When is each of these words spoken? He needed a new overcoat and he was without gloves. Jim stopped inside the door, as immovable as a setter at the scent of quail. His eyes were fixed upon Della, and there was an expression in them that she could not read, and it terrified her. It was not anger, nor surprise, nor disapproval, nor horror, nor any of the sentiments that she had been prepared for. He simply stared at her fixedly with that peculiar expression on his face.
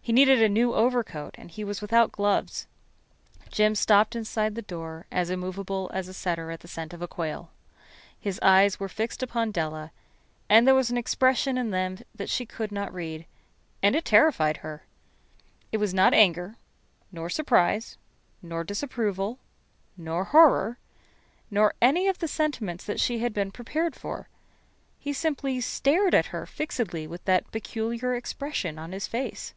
He 0.00 0.14
needed 0.14 0.40
a 0.40 0.48
new 0.48 0.72
overcoat 0.72 1.34
and 1.36 1.50
he 1.50 1.62
was 1.64 1.82
without 1.82 2.12
gloves. 2.12 2.66
Jim 3.50 3.74
stopped 3.74 4.16
inside 4.16 4.54
the 4.54 4.62
door, 4.62 5.04
as 5.12 5.28
immovable 5.28 5.90
as 5.92 6.08
a 6.08 6.14
setter 6.14 6.50
at 6.50 6.60
the 6.60 6.66
scent 6.66 6.94
of 6.94 7.10
quail. 7.10 7.50
His 8.18 8.40
eyes 8.42 8.80
were 8.80 8.88
fixed 8.88 9.22
upon 9.22 9.50
Della, 9.50 9.92
and 10.48 10.66
there 10.66 10.74
was 10.74 10.88
an 10.90 10.96
expression 10.96 11.58
in 11.58 11.72
them 11.72 11.98
that 12.14 12.30
she 12.30 12.46
could 12.46 12.72
not 12.72 12.90
read, 12.94 13.26
and 13.82 13.94
it 13.94 14.06
terrified 14.06 14.56
her. 14.58 14.84
It 15.72 15.76
was 15.76 15.92
not 15.92 16.14
anger, 16.14 16.56
nor 17.12 17.28
surprise, 17.28 17.98
nor 18.40 18.64
disapproval, 18.64 19.38
nor 19.98 20.24
horror, 20.24 20.78
nor 21.50 21.74
any 21.82 22.08
of 22.08 22.18
the 22.20 22.28
sentiments 22.28 22.82
that 22.84 22.98
she 22.98 23.18
had 23.18 23.34
been 23.34 23.50
prepared 23.50 23.94
for. 23.94 24.30
He 24.98 25.12
simply 25.12 25.60
stared 25.60 26.14
at 26.14 26.26
her 26.28 26.46
fixedly 26.46 27.06
with 27.06 27.22
that 27.26 27.50
peculiar 27.52 28.14
expression 28.14 28.78
on 28.78 28.92
his 28.92 29.06
face. 29.06 29.52